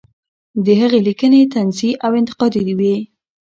[0.65, 2.95] د هغې لیکنې طنزي او انتقادي وې.